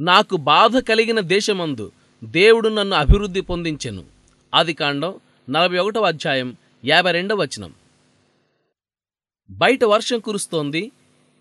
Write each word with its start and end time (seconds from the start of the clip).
నాకు 0.00 0.36
బాధ 0.36 0.76
కలిగిన 0.76 1.20
దేశమందు 1.20 1.92
దేవుడు 2.24 2.68
నన్ను 2.68 2.96
అభివృద్ధి 2.96 3.40
పొందించెను. 3.40 4.04
ఆది 4.54 4.74
కాండం 4.74 5.14
నలభై 5.50 5.78
ఒకటవ 5.78 6.06
అధ్యాయం 6.06 6.56
యాభై 6.84 7.12
రెండవ 7.12 7.36
వచనం. 7.36 7.74
బయట 9.50 9.84
వర్షం 9.84 10.18
కురుస్తోంది. 10.18 10.92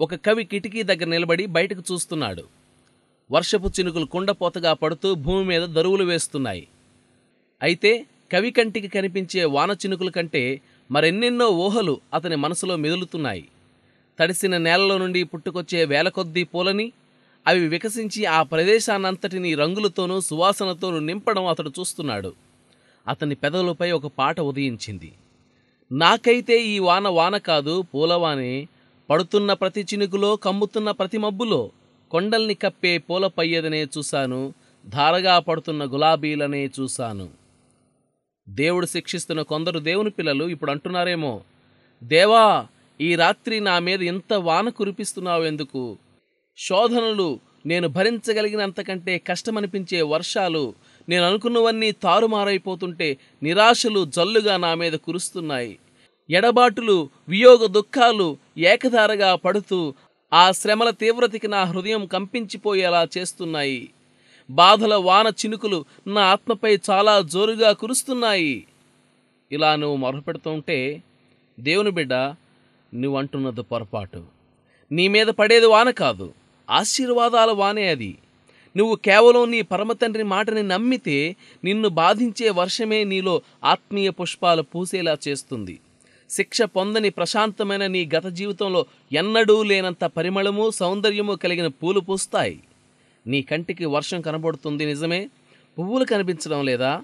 ఒక 0.01 0.15
కవి 0.15 0.43
కిటికీ 0.43 0.83
దగ్గర 0.83 1.05
నిలబడి 1.05 1.45
బయటకు 1.45 1.83
చూస్తున్నాడు. 1.93 2.43
వర్షపు 3.31 3.67
చినుకులు 3.67 4.05
కుండపోతగా 4.05 4.73
పడుతూ 4.73 5.15
భూమి 5.15 5.45
మీద 5.45 5.61
దరువులు 5.61 6.03
వేస్తున్నాయి. 6.03 6.67
అయితే 7.61 8.05
కవి 8.31 8.51
కంటికి 8.51 8.87
కనిపించే 8.87 9.43
వాన 9.45 9.71
చినుకుల 9.71 10.09
కంటే 10.09 10.61
మరెన్నెన్నో 10.91 11.49
ఊహలు 11.49 12.01
అతని 12.13 12.35
మనసులో 12.35 12.75
మెదులుతున్నాయి. 12.75 13.47
తడిసిన 14.19 14.57
నేలలో 14.57 14.97
నుండి 14.97 15.23
పుట్టుకొచ్చే 15.23 15.85
వేల 15.85 16.09
కొద్దీ 16.09 16.43
పూలని 16.43 16.91
అవి 17.47 17.67
వికసించి 17.67 18.25
ఆ 18.25 18.43
ప్రదేశాన్నంతటిని 18.43 19.55
రంగులతోనూ 19.55 20.21
సువాసనతోనూ 20.21 20.99
నింపడం 20.99 21.45
అతడు 21.45 21.71
చూస్తున్నాడు. 21.79 22.33
అతని 23.07 23.35
పెదవులపై 23.35 23.91
ఒక 23.91 24.11
పాట 24.17 24.39
ఉదయించింది. 24.39 25.13
నాకైతే 25.91 26.61
ఈ 26.61 26.79
వాన 26.79 27.07
వాన 27.07 27.37
కాదు 27.37 27.81
పూలవానే. 27.81 28.67
పడుతున్న 29.09 29.53
ప్రతి 29.53 29.81
చినుకులో 29.81 30.35
కమ్ముతున్న 30.35 30.91
ప్రతి 30.91 31.17
మబ్బులో 31.17 31.71
కొండల్ని 32.11 32.53
కప్పే 32.53 32.97
పూల 32.97 33.27
పయ్యదనే 33.27 33.83
చూశాను. 33.83 34.53
ధారగా 34.87 35.39
పడుతున్న 35.39 35.85
గులాబీలనే 35.85 36.69
చూశాను. 36.79 37.29
దేవుడు 38.49 38.85
శిక్షిస్తున్న 38.85 39.41
కొందరు 39.41 39.79
దేవుని 39.79 40.09
పిల్లలు 40.09 40.45
ఇప్పుడు 40.45 40.71
అంటున్నారేమో 40.71 41.41
దేవా 42.03 42.67
ఈ 43.01 43.15
రాత్రి 43.15 43.59
నా 43.59 43.79
మీద 43.79 44.03
ఇంత 44.03 44.33
వాన 44.33 44.69
కురిపిస్తున్నావు 44.69 45.43
ఎందుకు? 45.43 45.97
శోధనలు 46.57 47.39
నేను 47.65 47.87
భరించగలిగినంతకంటే 47.87 49.17
కష్టమనిపించే 49.17 50.01
వర్షాలు 50.01 50.73
నేను 51.09 51.25
అనుకున్నవన్నీ 51.25 51.91
తారుమారైపోతుంటే 51.91 53.17
నిరాశలు 53.43 54.05
జల్లుగా 54.05 54.57
నా 54.57 54.73
మీద 54.73 54.93
కురుస్తున్నాయి. 54.93 55.77
ఎడబాటులు 56.29 57.09
వియోగ 57.29 57.65
దుఃఖాలు 57.65 58.37
ఏకధారగా 58.57 59.35
పడుతూ 59.35 59.93
ఆ 60.33 60.51
శ్రమల 60.51 60.89
తీవ్రతకి 60.89 61.47
నా 61.47 61.63
హృదయం 61.63 62.05
కంపించిపోయేలా 62.05 63.07
చేస్తున్నాయి. 63.17 63.89
బాధల 64.49 64.95
వాన 64.95 65.27
చినుకులు 65.27 65.85
నా 66.07 66.21
ఆత్మపై 66.21 66.77
చాలా 66.89 67.21
జోరుగా 67.21 67.71
కురుస్తున్నాయి. 67.71 68.65
ఇలా 69.51 69.75
నువ్వు 69.75 69.97
మొరపెడుతుంటే 69.97 71.03
దేవుని 71.59 71.91
బిడ్డ 71.91 72.13
నువ్వు 72.93 73.17
అంటున్నది 73.17 73.61
పొరపాటు. 73.61 74.23
నీ 74.91 75.07
మీద 75.07 75.27
పడేది 75.27 75.65
వాన 75.65 75.89
కాదు. 75.89 76.33
ఆశీర్వాదాల 76.69 77.51
వానే 77.51 77.87
అది. 77.87 78.17
నువ్వు 78.77 78.95
కేవలం 78.95 79.51
నీ 79.51 79.61
పరమతండ్రి 79.61 80.23
మాటని 80.23 80.63
నమ్మితే 80.63 81.35
నిన్ను 81.63 81.89
బాధించే 81.89 82.49
వర్షమే 82.49 83.03
నీలో 83.03 83.41
ఆత్మీయ 83.63 84.09
పుష్పాలు 84.09 84.61
పూసేలా 84.61 85.17
చేస్తుంది. 85.27 85.79
శిక్ష 86.29 86.61
పొందని 86.61 87.09
ప్రశాంతమైన 87.09 87.87
నీ 87.87 88.09
గత 88.15 88.25
జీవితంలో 88.25 88.85
ఎన్నడూ 89.13 89.63
లేనంత 89.63 90.05
పరిమళము 90.05 90.69
సౌందర్యము 90.69 91.33
కలిగిన 91.33 91.67
పూలు 91.67 91.99
పూస్తాయి. 91.99 92.59
నీ 93.27 93.41
కంటికి 93.41 93.85
వర్షం 93.85 94.21
కనబడుతుంది 94.21 94.85
నిజమే? 94.85 95.29
పువ్వులు 95.79 96.05
కనిపించడం 96.05 96.65
లేదా? 96.65 97.01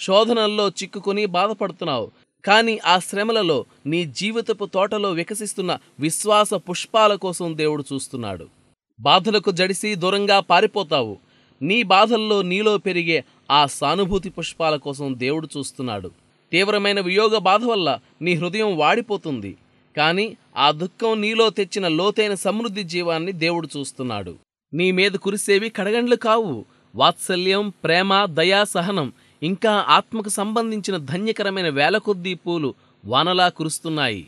శోధనల్లో 0.00 0.68
చిక్కుకొని 0.68 1.26
బాధపడుతున్నావు. 1.26 2.10
కానీ 2.44 2.80
ఆ 2.84 2.98
శ్రమలలో 2.98 3.64
నీ 3.86 4.04
జీవితపు 4.04 4.64
తోటలో 4.64 5.10
వికసిస్తున్న 5.10 5.78
విశ్వాస 6.00 6.54
పుష్పాల 6.54 7.14
కోసం 7.14 7.56
దేవుడు 7.56 7.84
చూస్తున్నాడు. 7.92 8.61
బాధలకు 9.00 9.50
జడిసి 9.50 9.94
దూరంగా 9.94 10.40
పారిపోతావు. 10.40 11.18
నీ 11.62 11.82
బాధల్లో 11.82 12.42
నీలో 12.42 12.78
పెరిగే 12.78 13.24
ఆ 13.50 13.66
సానుభూతి 13.66 14.30
పుష్పాల 14.30 14.76
కోసం 14.76 15.14
దేవుడు 15.18 15.48
చూస్తున్నాడు. 15.58 16.10
తీవ్రమైన 16.52 17.00
వియోగ 17.00 17.38
బాధ 17.38 17.64
వల్ల 17.64 17.98
నీ 18.22 18.34
హృదయం 18.34 18.76
వాడిపోతుంది. 18.76 19.56
కానీ 19.96 20.36
ఆ 20.56 20.70
దుఃఖం 20.70 21.20
నీలో 21.20 21.50
తెచ్చిన 21.50 21.88
లోతైన 21.88 22.34
సమృద్ధి 22.34 22.82
జీవాన్ని 22.82 23.32
దేవుడు 23.32 23.68
చూస్తున్నాడు. 23.76 24.34
నీ 24.74 24.90
మీద 24.90 25.12
కురిసేవి 25.12 25.68
కడగండ్లు 25.68 26.16
కావు. 26.16 26.64
వాత్సల్యం 26.94 27.72
ప్రేమ 27.84 28.24
దయా 28.24 28.64
సహనం 28.64 29.12
ఇంకా 29.42 29.72
ఆత్మకు 29.88 30.28
సంబంధించిన 30.28 30.96
ధన్యకరమైన 30.96 31.68
వేల 31.68 31.98
కొద్దీ 31.98 32.34
పూలు 32.34 32.74
వానలా 33.04 33.48
కురుస్తున్నాయి. 33.48 34.26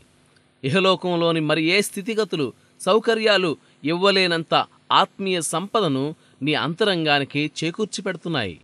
ఇహలోకంలోని 0.63 1.39
మరి 1.39 1.63
ఏ 1.65 1.81
స్థితిగతులు 1.81 2.53
సౌకర్యాలు 2.81 3.57
ఇవ్వలేనంత 3.85 4.53
ఆత్మీయ 4.91 5.37
సంపదను 5.47 6.05
నీ 6.41 6.53
అంతరంగానికి 6.59 7.41
చేకూర్చి 7.57 7.99
పెడుతున్నాయి 8.01 8.55